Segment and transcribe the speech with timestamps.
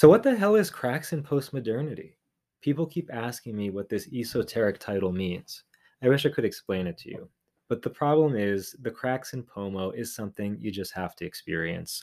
[0.00, 2.14] So, what the hell is cracks in postmodernity?
[2.62, 5.64] People keep asking me what this esoteric title means.
[6.02, 7.28] I wish I could explain it to you.
[7.68, 12.02] But the problem is, the cracks in POMO is something you just have to experience.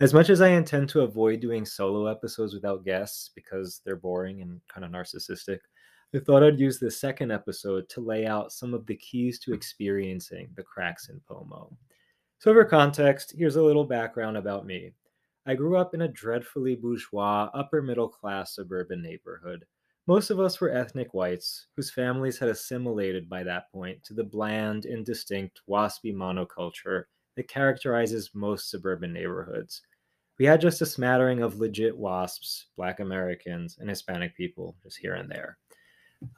[0.00, 4.42] As much as I intend to avoid doing solo episodes without guests because they're boring
[4.42, 5.60] and kind of narcissistic,
[6.14, 9.54] I thought I'd use this second episode to lay out some of the keys to
[9.54, 11.74] experiencing the cracks in POMO.
[12.38, 14.92] So, for context, here's a little background about me.
[15.46, 19.64] I grew up in a dreadfully bourgeois, upper middle class suburban neighborhood.
[20.06, 24.24] Most of us were ethnic whites, whose families had assimilated by that point to the
[24.24, 27.04] bland, indistinct, waspy monoculture
[27.36, 29.82] that characterizes most suburban neighborhoods.
[30.38, 35.14] We had just a smattering of legit wasps, Black Americans, and Hispanic people, just here
[35.14, 35.58] and there.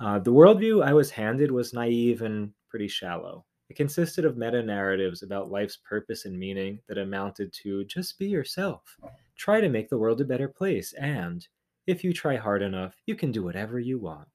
[0.01, 3.45] Uh, the worldview I was handed was naive and pretty shallow.
[3.73, 8.27] It consisted of meta narratives about life's purpose and meaning that amounted to just be
[8.27, 8.99] yourself,
[9.35, 11.49] try to make the world a better place, and
[11.87, 14.29] if you try hard enough, you can do whatever you want.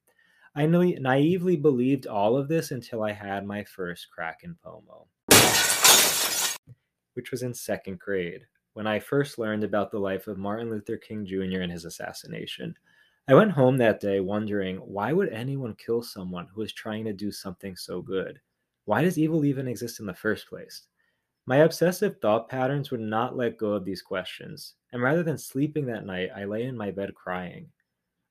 [0.56, 5.06] I naively believed all of this until I had my first crack in POMO,
[7.14, 8.42] which was in second grade,
[8.74, 11.62] when I first learned about the life of Martin Luther King Jr.
[11.62, 12.74] and his assassination.
[13.28, 17.14] I went home that day wondering why would anyone kill someone who was trying to
[17.14, 18.40] do something so good?
[18.88, 20.84] Why does evil even exist in the first place?
[21.46, 25.86] My obsessive thought patterns would not let go of these questions, and rather than sleeping
[25.88, 27.68] that night, I lay in my bed crying.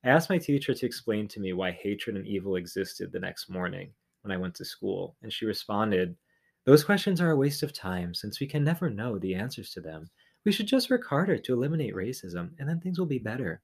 [0.03, 3.51] I asked my teacher to explain to me why hatred and evil existed the next
[3.51, 6.17] morning when I went to school, and she responded,
[6.65, 9.83] Those questions are a waste of time since we can never know the answers to
[9.83, 10.09] them.
[10.47, 13.61] We should just work harder to eliminate racism, and then things will be better.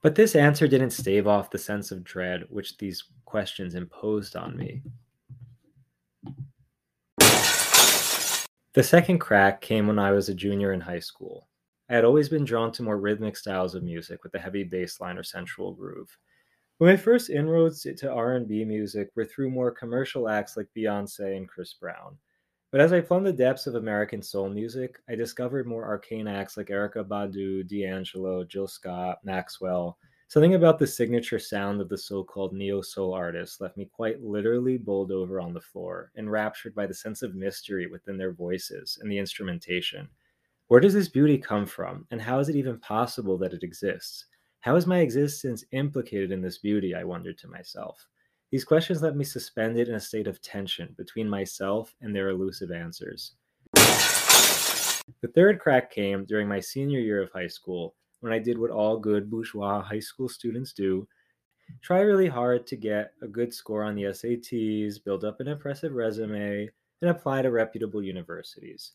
[0.00, 4.56] But this answer didn't stave off the sense of dread which these questions imposed on
[4.56, 4.82] me.
[8.74, 11.46] The second crack came when I was a junior in high school.
[11.90, 14.98] I had always been drawn to more rhythmic styles of music with a heavy bass
[14.98, 16.08] line or sensual groove.
[16.78, 21.46] But my first inroads to R&B music were through more commercial acts like Beyonce and
[21.46, 22.16] Chris Brown.
[22.70, 26.56] But as I plumbed the depths of American soul music, I discovered more arcane acts
[26.56, 29.98] like Erykah Badu, D'Angelo, Jill Scott, Maxwell.
[30.32, 34.22] Something about the signature sound of the so called neo soul artists left me quite
[34.22, 38.98] literally bowled over on the floor, enraptured by the sense of mystery within their voices
[39.02, 40.08] and the instrumentation.
[40.68, 44.24] Where does this beauty come from, and how is it even possible that it exists?
[44.60, 46.94] How is my existence implicated in this beauty?
[46.94, 48.02] I wondered to myself.
[48.50, 52.70] These questions left me suspended in a state of tension between myself and their elusive
[52.70, 53.34] answers.
[53.74, 58.70] The third crack came during my senior year of high school when I did what
[58.70, 61.06] all good bourgeois high school students do
[61.80, 65.92] try really hard to get a good score on the SATs, build up an impressive
[65.92, 66.68] resume,
[67.00, 68.92] and apply to reputable universities.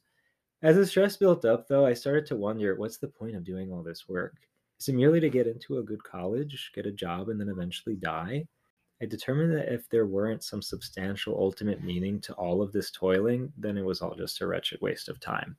[0.61, 3.71] As the stress built up, though, I started to wonder what's the point of doing
[3.71, 4.35] all this work?
[4.79, 7.95] Is it merely to get into a good college, get a job, and then eventually
[7.95, 8.45] die?
[9.01, 13.51] I determined that if there weren't some substantial ultimate meaning to all of this toiling,
[13.57, 15.55] then it was all just a wretched waste of time.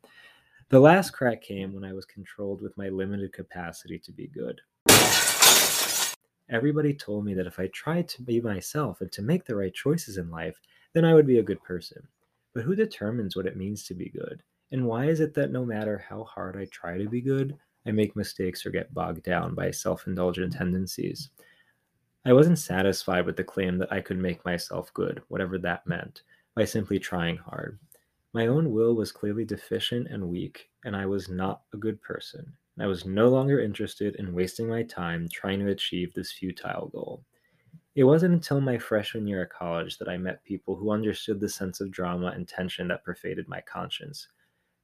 [0.71, 4.61] The last crack came when I was controlled with my limited capacity to be good.
[6.51, 9.73] Everybody told me that if I tried to be myself and to make the right
[9.73, 10.61] choices in life,
[10.93, 12.07] then I would be a good person.
[12.53, 14.43] But who determines what it means to be good?
[14.71, 17.93] And why is it that no matter how hard I try to be good, I
[17.93, 21.31] make mistakes or get bogged down by self indulgent tendencies?
[22.27, 26.25] I wasn't satisfied with the claim that I could make myself good, whatever that meant,
[26.55, 27.79] by simply trying hard.
[28.35, 32.53] My own will was clearly deficient and weak, and I was not a good person.
[32.79, 37.25] I was no longer interested in wasting my time trying to achieve this futile goal.
[37.95, 41.49] It wasn't until my freshman year at college that I met people who understood the
[41.49, 44.29] sense of drama and tension that pervaded my conscience.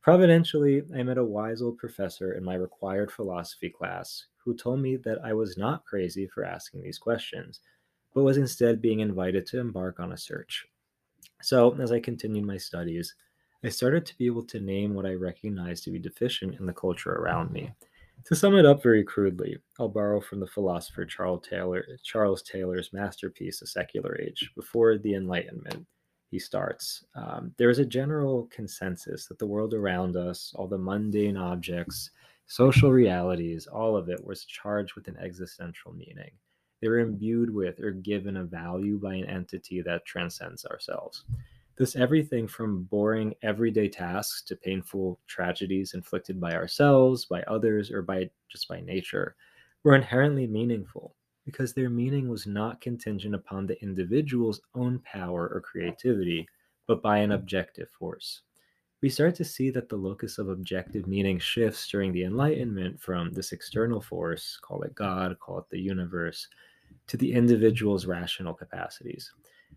[0.01, 4.97] Providentially, I met a wise old professor in my required philosophy class who told me
[4.97, 7.61] that I was not crazy for asking these questions,
[8.15, 10.67] but was instead being invited to embark on a search.
[11.41, 13.15] So, as I continued my studies,
[13.65, 16.73] I started to be able to name what I recognized to be deficient in the
[16.73, 17.73] culture around me.
[18.27, 22.93] To sum it up very crudely, I'll borrow from the philosopher Charles Taylor, Charles Taylor's
[22.93, 25.87] masterpiece, A Secular Age, before the Enlightenment.
[26.31, 30.79] He starts um, There is a general consensus that the world around us, all the
[30.79, 32.11] mundane objects,
[32.47, 36.31] Social realities, all of it, was charged with an existential meaning.
[36.83, 41.25] They were imbued with or given a value by an entity that transcends ourselves.
[41.77, 48.03] Thus, everything from boring everyday tasks to painful tragedies inflicted by ourselves, by others, or
[48.03, 49.35] by just by nature
[49.83, 55.61] were inherently meaningful because their meaning was not contingent upon the individual's own power or
[55.61, 56.47] creativity,
[56.87, 58.43] but by an objective force.
[59.03, 63.31] we start to see that the locus of objective meaning shifts during the Enlightenment from
[63.33, 66.49] this external force, call it God, call it the universe,
[67.09, 69.31] to the individual's rational capacities.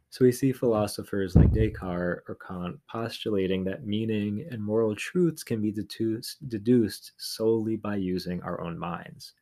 [0.10, 5.62] So we see philosophers like Descartes or Kant postulating that meaning and moral truths can
[5.62, 9.34] be deduced solely by using our own minds.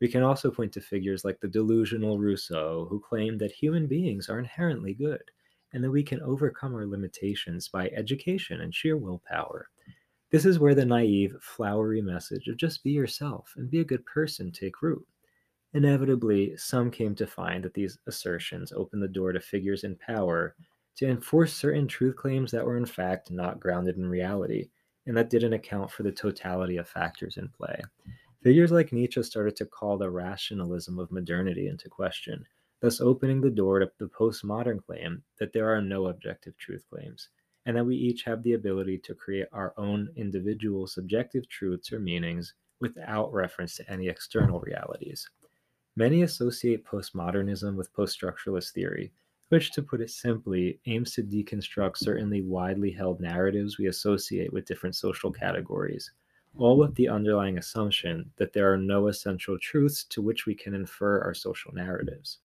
[0.00, 4.28] We can also point to figures like the delusional Rousseau, who claimed that human beings
[4.28, 5.22] are inherently good
[5.72, 9.68] and that we can overcome our limitations by education and sheer willpower.
[10.30, 14.04] This is where the naive, flowery message of just be yourself and be a good
[14.06, 15.06] person take root.
[15.74, 20.54] Inevitably, some came to find that these assertions opened the door to figures in power
[20.96, 24.68] to enforce certain truth claims that were in fact not grounded in reality
[25.06, 27.80] and that didn't account for the totality of factors in play.
[28.44, 32.46] Figures like Nietzsche started to call the rationalism of modernity into question,
[32.80, 37.30] thus opening the door to the postmodern claim that there are no objective truth claims,
[37.66, 41.98] and that we each have the ability to create our own individual subjective truths or
[41.98, 45.28] meanings without reference to any external realities.
[45.96, 49.12] Many associate postmodernism with poststructuralist theory,
[49.50, 54.64] which, to put it simply, aims to deconstruct certainly widely held narratives we associate with
[54.64, 56.10] different social categories,
[56.58, 60.74] all with the underlying assumption that there are no essential truths to which we can
[60.74, 62.40] infer our social narratives.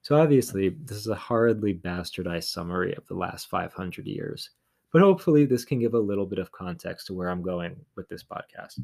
[0.00, 4.48] So, obviously, this is a hardly bastardized summary of the last 500 years
[4.92, 8.08] but hopefully, this can give a little bit of context to where I'm going with
[8.08, 8.80] this podcast.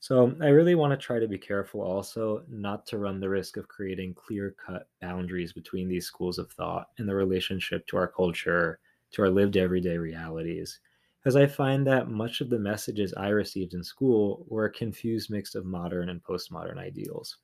[0.00, 3.56] So, I really want to try to be careful also not to run the risk
[3.56, 8.06] of creating clear cut boundaries between these schools of thought and the relationship to our
[8.06, 8.78] culture,
[9.12, 10.80] to our lived everyday realities.
[11.18, 15.28] Because I find that much of the messages I received in school were a confused
[15.28, 17.38] mix of modern and postmodern ideals.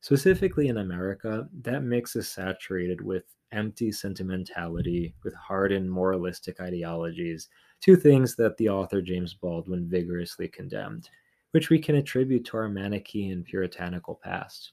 [0.00, 7.48] Specifically in America, that mix is saturated with empty sentimentality with hardened moralistic ideologies,
[7.80, 11.08] two things that the author James Baldwin vigorously condemned,
[11.52, 14.72] which we can attribute to our Manichaean puritanical past.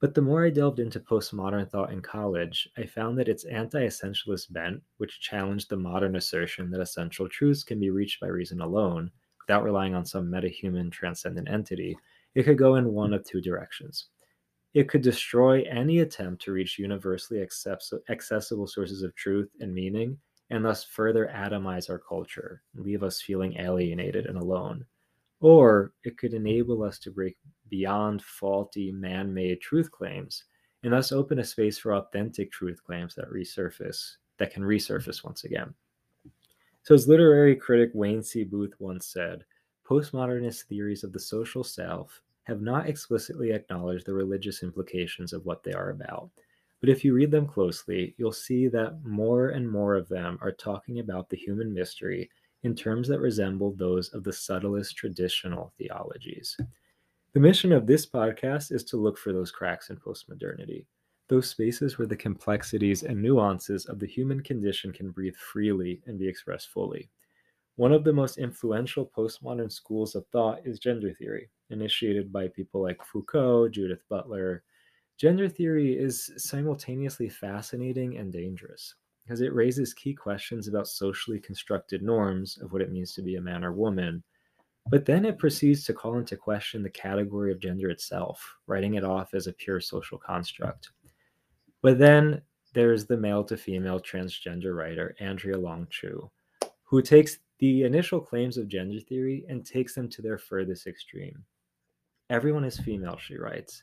[0.00, 3.86] But the more I delved into postmodern thought in college, I found that its anti
[3.86, 8.60] essentialist bent, which challenged the modern assertion that essential truths can be reached by reason
[8.60, 9.10] alone,
[9.40, 11.96] without relying on some metahuman transcendent entity,
[12.34, 14.08] it could go in one of two directions.
[14.76, 20.18] It could destroy any attempt to reach universally accessible sources of truth and meaning,
[20.50, 24.84] and thus further atomize our culture, leave us feeling alienated and alone.
[25.40, 27.38] Or it could enable us to break
[27.70, 30.44] beyond faulty man made truth claims
[30.82, 35.44] and thus open a space for authentic truth claims that resurface, that can resurface once
[35.44, 35.72] again.
[36.82, 38.44] So, as literary critic Wayne C.
[38.44, 39.42] Booth once said,
[39.88, 45.64] postmodernist theories of the social self have not explicitly acknowledged the religious implications of what
[45.64, 46.30] they are about.
[46.80, 50.52] But if you read them closely, you'll see that more and more of them are
[50.52, 52.30] talking about the human mystery
[52.62, 56.56] in terms that resemble those of the subtlest traditional theologies.
[57.32, 60.86] The mission of this podcast is to look for those cracks in postmodernity,
[61.28, 66.18] those spaces where the complexities and nuances of the human condition can breathe freely and
[66.18, 67.10] be expressed fully.
[67.74, 72.82] One of the most influential postmodern schools of thought is gender theory, initiated by people
[72.82, 74.62] like Foucault, Judith Butler.
[75.18, 78.94] Gender theory is simultaneously fascinating and dangerous
[79.24, 83.36] because it raises key questions about socially constructed norms of what it means to be
[83.36, 84.22] a man or woman.
[84.88, 89.02] But then it proceeds to call into question the category of gender itself, writing it
[89.02, 90.90] off as a pure social construct.
[91.82, 92.40] But then
[92.72, 96.30] there's the male to female transgender writer, Andrea Long Chu,
[96.84, 101.42] who takes the initial claims of gender theory and takes them to their furthest extreme.
[102.28, 103.82] Everyone is female, she writes,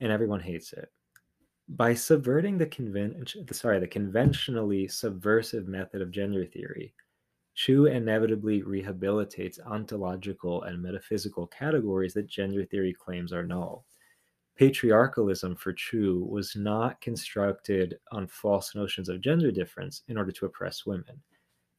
[0.00, 0.92] and everyone hates it.
[1.68, 6.92] By subverting the convention, sorry, the conventionally subversive method of gender theory,
[7.54, 13.86] Chu inevitably rehabilitates ontological and metaphysical categories that gender theory claims are null.
[14.58, 20.46] Patriarchalism for Chu was not constructed on false notions of gender difference in order to
[20.46, 21.22] oppress women.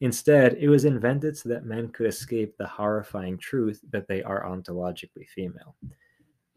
[0.01, 4.43] Instead, it was invented so that men could escape the horrifying truth that they are
[4.43, 5.75] ontologically female.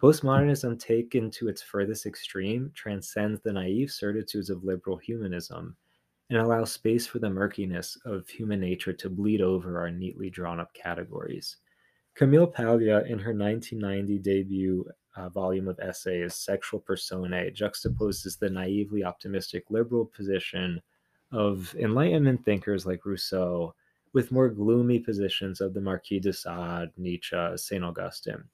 [0.03, 5.77] Postmodernism, taken to its furthest extreme, transcends the naive certitudes of liberal humanism
[6.31, 10.59] and allows space for the murkiness of human nature to bleed over our neatly drawn
[10.59, 11.59] up categories.
[12.15, 14.87] Camille Paglia, in her 1990 debut
[15.17, 20.81] uh, volume of essays, Sexual Personae, juxtaposes the naively optimistic liberal position
[21.35, 23.75] of Enlightenment thinkers like Rousseau
[24.13, 27.85] with more gloomy positions of the Marquis de Sade, Nietzsche, St.
[27.85, 28.45] Augustine.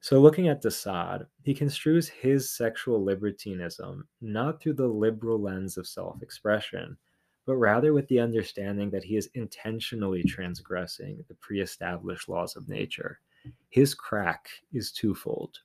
[0.00, 5.76] So, looking at de Sade, he construes his sexual libertinism not through the liberal lens
[5.76, 6.96] of self expression,
[7.44, 12.68] but rather with the understanding that he is intentionally transgressing the pre established laws of
[12.68, 13.20] nature.
[13.68, 15.58] His crack is twofold.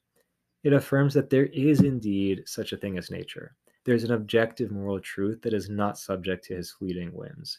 [0.63, 3.55] It affirms that there is indeed such a thing as nature.
[3.83, 7.57] There's an objective moral truth that is not subject to his fleeting whims,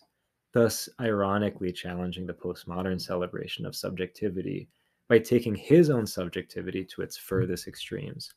[0.52, 4.68] thus, ironically challenging the postmodern celebration of subjectivity
[5.08, 8.32] by taking his own subjectivity to its furthest extremes,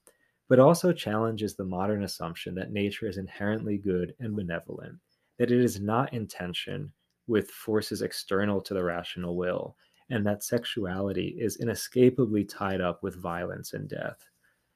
[0.50, 4.98] but also challenges the modern assumption that nature is inherently good and benevolent,
[5.38, 6.92] that it is not in tension
[7.27, 9.75] with forces external to the rational will,
[10.10, 14.25] and that sexuality is inescapably tied up with violence and death.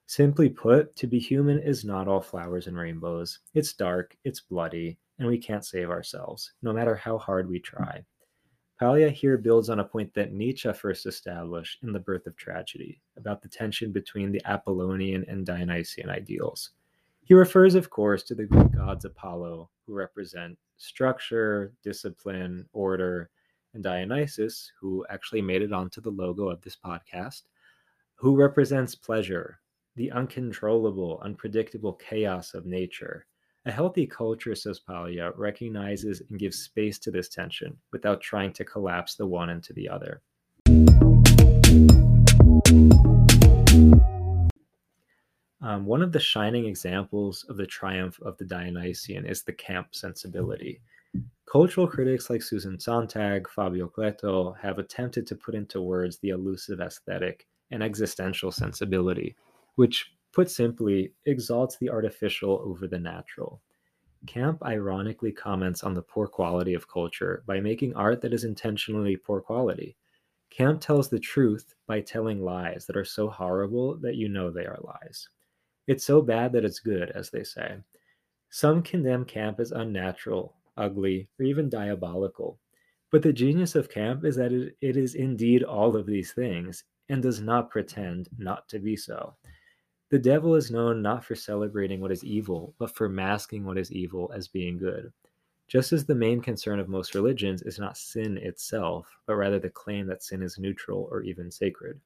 [0.10, 3.42] Simply put, to be human is not all flowers and rainbows.
[3.54, 8.04] It's dark, it's bloody, and we can't save ourselves, no matter how hard we try.
[8.80, 13.00] Paglia here builds on a point that Nietzsche first established in The Birth of Tragedy
[13.18, 16.72] about the tension between the Apollonian and Dionysian ideals.
[17.22, 23.30] He refers, of course, to the Greek gods Apollo, who represent structure, discipline, order,
[23.76, 27.44] and Dionysus, who actually made it onto the logo of this podcast,
[28.16, 29.60] who represents pleasure,
[30.00, 33.26] the uncontrollable, unpredictable chaos of nature,
[33.66, 38.64] a healthy culture, says Paglia, recognizes and gives space to this tension without trying to
[38.64, 40.22] collapse the one into the other.
[45.62, 49.94] Um, one of the shining examples of the triumph of the Dionysian is the camp
[49.94, 50.80] sensibility.
[51.52, 56.80] Cultural critics like Susan Sontag, Fabio Cleto have attempted to put into words the elusive
[56.80, 59.36] aesthetic and existential sensibility,
[59.80, 63.62] which put simply, exalts the artificial over the natural.
[64.28, 69.16] Camp ironically comments on the poor quality of culture by making art that is intentionally
[69.16, 69.96] poor quality.
[70.50, 74.66] Camp tells the truth by telling lies that are so horrible that you know they
[74.66, 75.30] are lies.
[75.88, 77.78] It's so bad that it's good, as they say.
[78.50, 82.60] Some condemn camp as unnatural, ugly, or even diabolical.
[83.12, 87.24] But the genius of camp is that it, is indeed all of these things and
[87.24, 89.36] does not pretend not to be so.
[90.10, 93.92] The devil is known not for celebrating what is evil, but for masking what is
[93.92, 95.14] evil as being good.
[95.68, 99.70] Just as the main concern of most religions is not sin itself, but rather the
[99.70, 102.02] claim that sin is neutral or even sacred.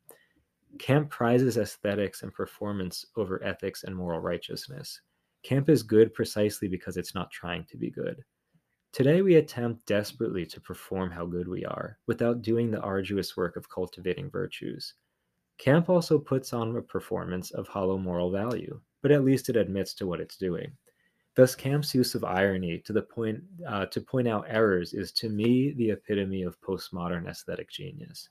[0.79, 4.99] Camp prizes aesthetics and performance over ethics and moral righteousness.
[5.43, 8.21] Camp is good precisely because it's not trying to be good.
[8.91, 13.55] Today, we attempt desperately to perform how good we are without doing the arduous work
[13.55, 14.93] of cultivating virtues.
[15.57, 19.93] Camp also puts on a performance of hollow moral value, but at least it admits
[19.93, 20.71] to what it's doing.
[21.35, 25.29] Thus, Camp's use of irony to the point uh, to point out errors is to
[25.29, 28.29] me the epitome of postmodern aesthetic genius.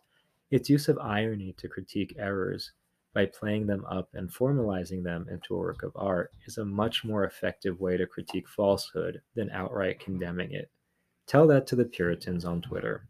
[0.51, 2.73] Its use of irony to critique errors
[3.15, 7.05] by playing them up and formalizing them into a work of art is a much
[7.05, 10.71] more effective way to critique falsehood than outright condemning it.
[11.27, 13.09] Tell that to the Puritans on Twitter.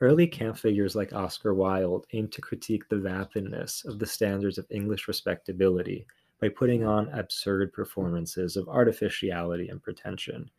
[0.00, 4.66] Early camp figures like Oscar Wilde aimed to critique the vapidness of the standards of
[4.70, 6.06] English respectability
[6.40, 10.50] by putting on absurd performances of artificiality and pretension.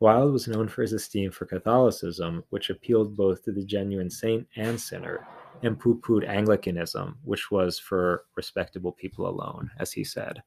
[0.00, 4.46] Wilde was known for his esteem for Catholicism, which appealed both to the genuine saint
[4.56, 5.26] and sinner,
[5.62, 10.42] and pooh poohed Anglicanism, which was for respectable people alone, as he said.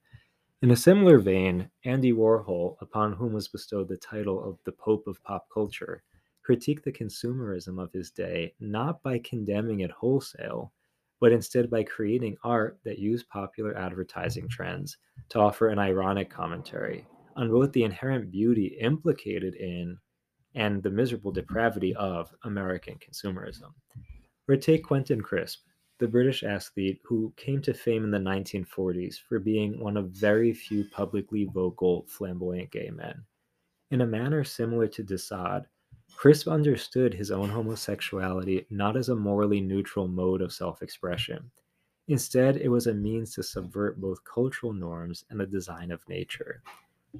[0.62, 5.08] In a similar vein, Andy Warhol, upon whom was bestowed the title of the Pope
[5.08, 6.04] of Pop Culture,
[6.48, 10.72] critique the consumerism of his day not by condemning it wholesale,
[11.20, 14.96] but instead by creating art that used popular advertising trends
[15.28, 19.98] to offer an ironic commentary on both the inherent beauty implicated in
[20.56, 23.74] and the miserable depravity of American consumerism.
[24.48, 25.66] Or take Quentin Crisp,
[26.00, 30.54] the British athlete who came to fame in the 1940s for being one of very
[30.54, 33.22] few publicly vocal, flamboyant gay men.
[33.92, 35.66] In a manner similar to de Sade,
[36.16, 41.52] Crisp understood his own homosexuality not as a morally neutral mode of self expression.
[42.08, 46.64] Instead, it was a means to subvert both cultural norms and the design of nature.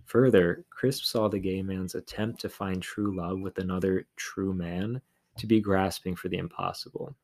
[0.06, 5.02] Further, Crisp saw the gay man's attempt to find true love with another true man
[5.38, 7.16] to be grasping for the impossible.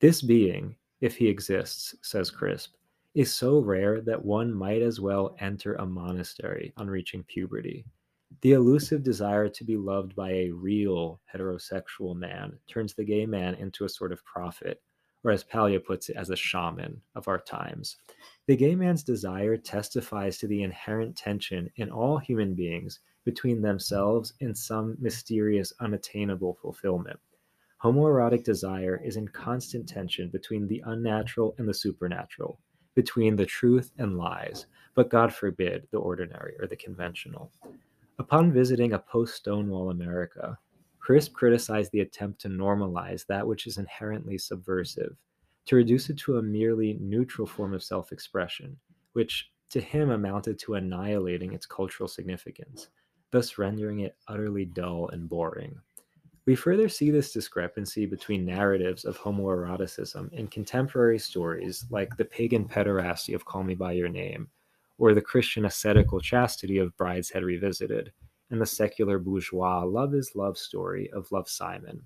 [0.00, 2.74] This being, if he exists, says Crisp,
[3.14, 7.84] is so rare that one might as well enter a monastery on reaching puberty.
[8.40, 13.54] The elusive desire to be loved by a real heterosexual man turns the gay man
[13.54, 14.80] into a sort of prophet,
[15.24, 17.96] or as Paglia puts it, as a shaman of our times.
[18.46, 24.34] The gay man's desire testifies to the inherent tension in all human beings between themselves
[24.40, 27.18] and some mysterious, unattainable fulfillment.
[27.82, 32.60] Homoerotic desire is in constant tension between the unnatural and the supernatural,
[32.94, 37.50] between the truth and lies, but God forbid the ordinary or the conventional.
[38.20, 40.58] Upon visiting a post Stonewall America,
[40.98, 45.16] Crisp criticized the attempt to normalize that which is inherently subversive,
[45.66, 48.76] to reduce it to a merely neutral form of self expression,
[49.12, 52.88] which to him amounted to annihilating its cultural significance,
[53.30, 55.78] thus rendering it utterly dull and boring.
[56.44, 62.66] We further see this discrepancy between narratives of homoeroticism in contemporary stories like the pagan
[62.66, 64.48] pederasty of Call Me By Your Name,
[64.98, 68.12] or the Christian ascetical chastity of Brideshead Revisited,
[68.50, 72.02] and the secular bourgeois love is love story of Love Simon.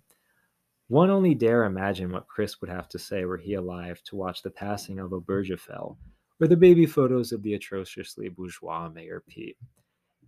[0.88, 4.42] One only dare imagine what Crisp would have to say were he alive to watch
[4.42, 5.96] the passing of Obergefell,
[6.40, 9.56] or the baby photos of the atrociously bourgeois Mayor Pete.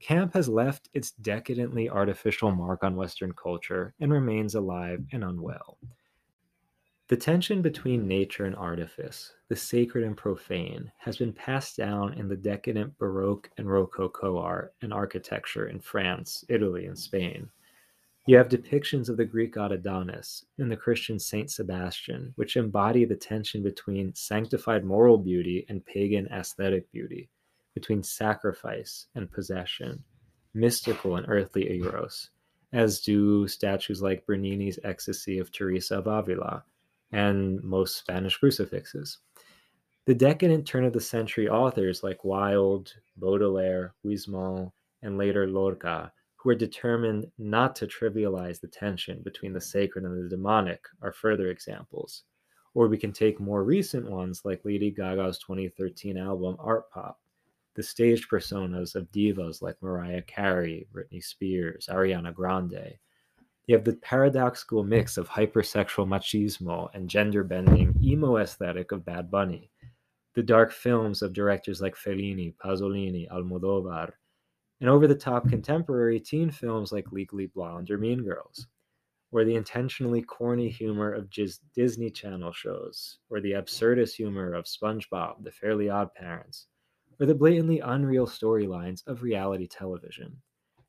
[0.00, 5.78] Camp has left its decadently artificial mark on Western culture and remains alive and unwell.
[7.08, 12.28] The tension between nature and artifice, the sacred and profane, has been passed down in
[12.28, 17.50] the decadent Baroque and Rococo art and architecture in France, Italy, and Spain.
[18.26, 23.04] You have depictions of the Greek god Adonis and the Christian Saint Sebastian, which embody
[23.04, 27.28] the tension between sanctified moral beauty and pagan aesthetic beauty,
[27.74, 30.02] between sacrifice and possession,
[30.54, 32.30] mystical and earthly eros,
[32.72, 36.64] as do statues like Bernini's Ecstasy of Teresa of Avila
[37.14, 39.18] and most Spanish crucifixes.
[40.06, 46.48] The decadent turn of the century authors like Wilde, Baudelaire, Huysmans, and later Lorca, who
[46.48, 51.50] were determined not to trivialize the tension between the sacred and the demonic, are further
[51.50, 52.24] examples.
[52.74, 57.20] Or we can take more recent ones like Lady Gaga's 2013 album Art Pop,
[57.74, 62.98] the staged personas of divas like Mariah Carey, Britney Spears, Ariana Grande.
[63.66, 69.30] You have the paradoxical mix of hypersexual machismo and gender bending emo aesthetic of Bad
[69.30, 69.70] Bunny,
[70.34, 74.12] the dark films of directors like Fellini, Pasolini, Almodovar,
[74.80, 78.66] and over the top contemporary teen films like Legally Blonde or Mean Girls,
[79.32, 81.30] or the intentionally corny humor of
[81.74, 86.66] Disney Channel shows, or the absurdist humor of SpongeBob, The Fairly Odd Parents,
[87.18, 90.36] or the blatantly unreal storylines of reality television.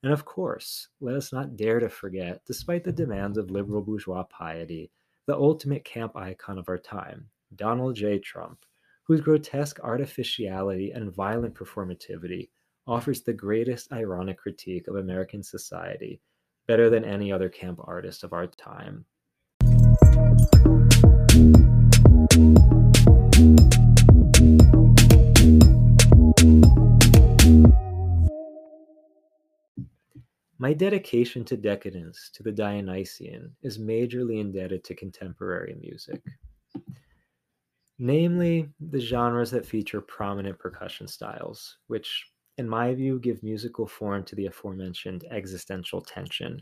[0.06, 4.22] And of course, let us not dare to forget, despite the demands of liberal bourgeois
[4.22, 4.92] piety,
[5.26, 8.20] the ultimate camp icon of our time, Donald J.
[8.20, 8.60] Trump,
[9.06, 12.50] whose grotesque artificiality and violent performativity
[12.86, 16.22] offers the greatest ironic critique of American society,
[16.68, 19.06] better than any other camp artist of our time.
[30.66, 36.24] My dedication to decadence, to the Dionysian, is majorly indebted to contemporary music.
[38.00, 44.24] Namely, the genres that feature prominent percussion styles, which, in my view, give musical form
[44.24, 46.60] to the aforementioned existential tension.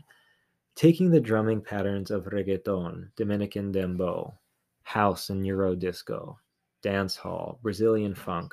[0.74, 4.34] Taking the drumming patterns of reggaeton, Dominican dembow,
[4.82, 6.38] house and Euro disco,
[6.82, 8.52] dancehall, Brazilian funk,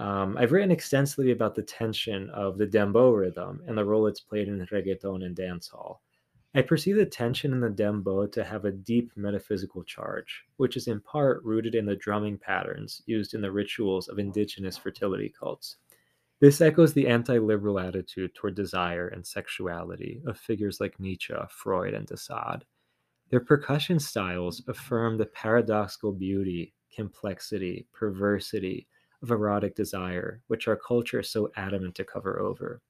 [0.00, 4.20] um, I've written extensively about the tension of the dembow rhythm and the role it's
[4.20, 5.98] played in reggaeton and dancehall.
[6.54, 10.88] I perceive the tension in the dembow to have a deep metaphysical charge, which is
[10.88, 15.76] in part rooted in the drumming patterns used in the rituals of indigenous fertility cults.
[16.40, 21.92] This echoes the anti liberal attitude toward desire and sexuality of figures like Nietzsche, Freud,
[21.92, 22.64] and de Sade.
[23.28, 28.88] Their percussion styles affirm the paradoxical beauty, complexity, perversity,
[29.22, 32.80] of erotic desire, which our culture is so adamant to cover over.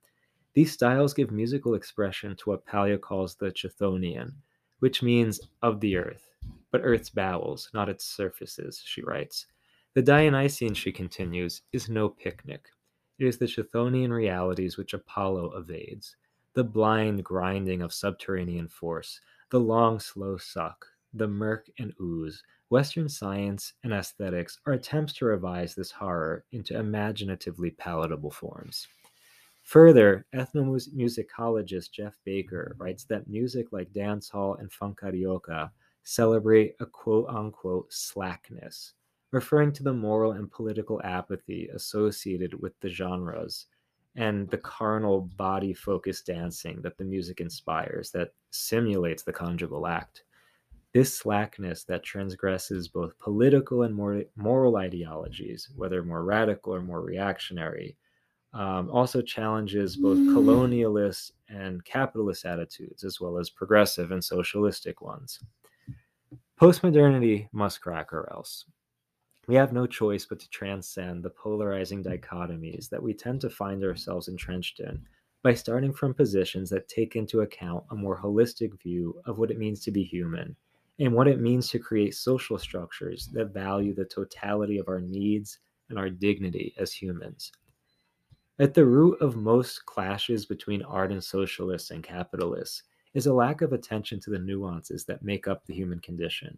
[0.55, 4.33] These styles give musical expression to what Paglia calls the Chthonian,
[4.81, 6.29] which means of the earth,
[6.71, 9.47] but earth's bowels, not its surfaces, she writes.
[9.95, 12.69] The Dionysian, she continues, is no picnic.
[13.19, 16.17] It is the Chthonian realities which Apollo evades,
[16.55, 23.09] the blind grinding of subterranean force, the long, slow suck, the murk and ooze, Western
[23.09, 28.87] science and aesthetics are attempts to revise this horror into imaginatively palatable forms.
[29.65, 35.71] Further, ethnomusicologist Jeff Baker writes that music like dancehall and funk carioca
[36.05, 38.95] celebrate a quote unquote slackness,
[39.33, 43.67] referring to the moral and political apathy associated with the genres
[44.17, 50.25] and the carnal body focused dancing that the music inspires that simulates the conjugal act.
[50.93, 53.95] This slackness that transgresses both political and
[54.37, 57.97] moral ideologies, whether more radical or more reactionary,
[58.53, 65.39] um, also challenges both colonialist and capitalist attitudes, as well as progressive and socialistic ones.
[66.61, 68.65] Postmodernity must crack or else.
[69.47, 73.85] We have no choice but to transcend the polarizing dichotomies that we tend to find
[73.85, 75.01] ourselves entrenched in
[75.43, 79.59] by starting from positions that take into account a more holistic view of what it
[79.59, 80.57] means to be human
[81.01, 85.59] and what it means to create social structures that value the totality of our needs
[85.89, 87.51] and our dignity as humans.
[88.59, 92.83] At the root of most clashes between ardent socialists and capitalists
[93.15, 96.57] is a lack of attention to the nuances that make up the human condition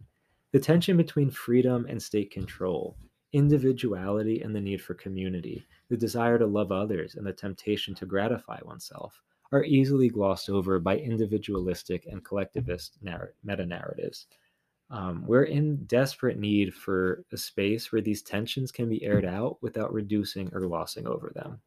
[0.50, 2.98] the tension between freedom and state control,
[3.32, 8.04] individuality and the need for community, the desire to love others and the temptation to
[8.04, 14.26] gratify oneself are easily glossed over by individualistic and collectivist narr- meta narratives.
[14.90, 19.56] Um, we're in desperate need for a space where these tensions can be aired out
[19.62, 21.60] without reducing or glossing over them.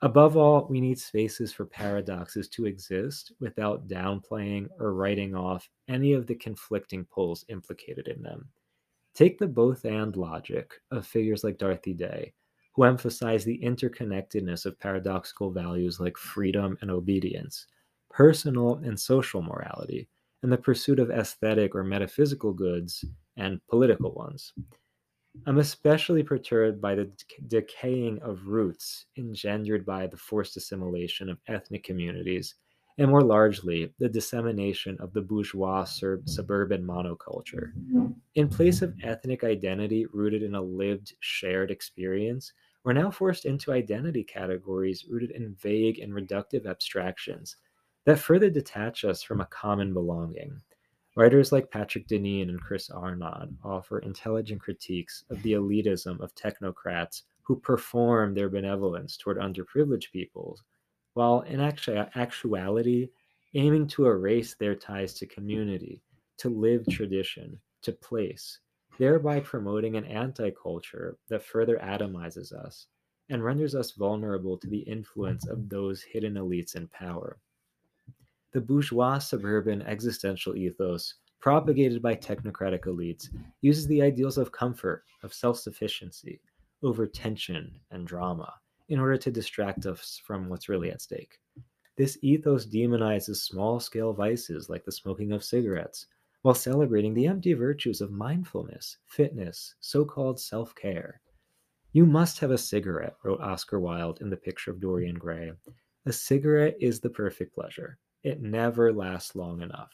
[0.00, 6.12] Above all, we need spaces for paradoxes to exist without downplaying or writing off any
[6.12, 8.48] of the conflicting poles implicated in them.
[9.14, 12.32] Take the both and logic of figures like Dorothy Day,
[12.78, 17.66] who emphasize the interconnectedness of paradoxical values like freedom and obedience,
[18.08, 20.08] personal and social morality,
[20.44, 23.04] and the pursuit of aesthetic or metaphysical goods
[23.36, 24.52] and political ones.
[25.44, 27.10] I'm especially perturbed by the
[27.48, 32.54] decaying of roots engendered by the forced assimilation of ethnic communities,
[32.98, 37.72] and more largely, the dissemination of the bourgeois suburban monoculture.
[38.36, 42.52] In place of ethnic identity rooted in a lived, shared experience,
[42.84, 47.56] we're now forced into identity categories rooted in vague and reductive abstractions
[48.04, 50.60] that further detach us from a common belonging.
[51.16, 57.22] Writers like Patrick Deneen and Chris Arnade offer intelligent critiques of the elitism of technocrats
[57.42, 60.62] who perform their benevolence toward underprivileged peoples,
[61.14, 63.08] while in actuality
[63.54, 66.02] aiming to erase their ties to community,
[66.36, 68.60] to lived tradition, to place,
[68.98, 72.86] thereby promoting an anti culture that further atomizes us
[73.30, 77.38] and renders us vulnerable to the influence of those hidden elites in power
[78.52, 83.28] the bourgeois suburban existential ethos propagated by technocratic elites
[83.60, 86.40] uses the ideals of comfort, of self sufficiency,
[86.82, 88.54] over tension and drama
[88.88, 91.38] in order to distract us from what's really at stake.
[91.96, 96.06] This ethos demonizes small scale vices like the smoking of cigarettes,
[96.42, 101.20] while celebrating the empty virtues of mindfulness, fitness, so called self care.
[101.92, 105.52] You must have a cigarette, wrote Oscar Wilde in The Picture of Dorian Gray.
[106.06, 109.92] A cigarette is the perfect pleasure it never lasts long enough.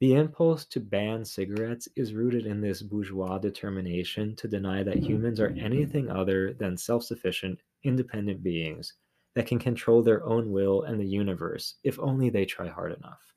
[0.00, 5.40] The impulse to ban cigarettes is rooted in this bourgeois determination to deny that humans
[5.40, 8.94] are anything other than self sufficient, independent beings
[9.34, 13.29] that can control their own will and the universe if only they try hard enough.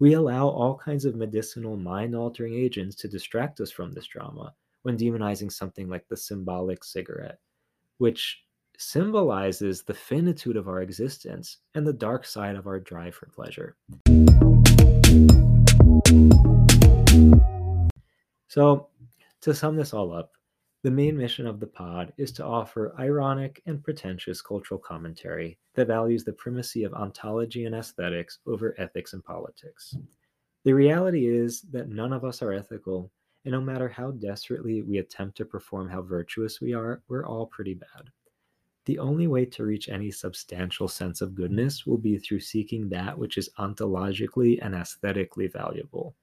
[0.00, 4.54] We allow all kinds of medicinal mind altering agents to distract us from this drama
[4.82, 7.40] when demonizing something like the symbolic cigarette,
[7.96, 8.44] which
[8.76, 13.76] symbolizes the finitude of our existence and the dark side of our drive for pleasure.
[18.46, 18.90] So,
[19.40, 20.30] to sum this all up,
[20.84, 25.88] the main mission of the pod is to offer ironic and pretentious cultural commentary that
[25.88, 29.96] values the primacy of ontology and aesthetics over ethics and politics.
[30.64, 33.10] The reality is that none of us are ethical,
[33.44, 37.46] and no matter how desperately we attempt to perform how virtuous we are, we're all
[37.46, 38.10] pretty bad.
[38.84, 43.18] The only way to reach any substantial sense of goodness will be through seeking that
[43.18, 46.14] which is ontologically and aesthetically valuable,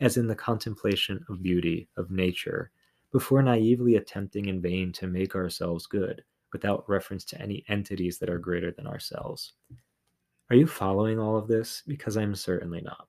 [0.00, 2.72] as in the contemplation of beauty, of nature,
[3.12, 8.30] before naively attempting in vain to make ourselves good without reference to any entities that
[8.30, 9.54] are greater than ourselves.
[10.50, 11.82] Are you following all of this?
[11.86, 13.06] Because I'm certainly not.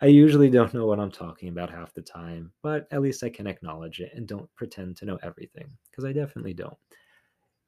[0.00, 3.30] I usually don't know what I'm talking about half the time, but at least I
[3.30, 6.76] can acknowledge it and don't pretend to know everything, because I definitely don't.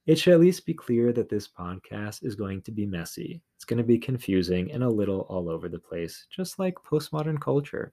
[0.07, 3.43] It should at least be clear that this podcast is going to be messy.
[3.57, 7.41] It's going to be confusing and a little all over the place, just like postmodern
[7.41, 7.93] culture.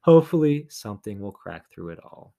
[0.00, 2.34] Hopefully, something will crack through it all.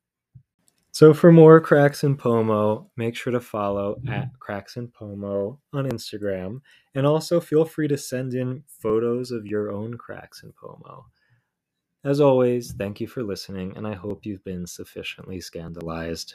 [0.97, 5.85] So, for more Cracks in Pomo, make sure to follow at Cracks in Pomo on
[5.85, 6.61] Instagram.
[6.95, 11.05] And also feel free to send in photos of your own Cracks in Pomo.
[12.03, 16.33] As always, thank you for listening, and I hope you've been sufficiently scandalized.